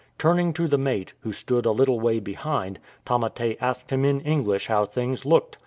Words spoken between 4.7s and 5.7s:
things looked.